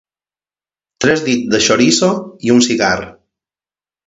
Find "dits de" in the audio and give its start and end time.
1.27-1.59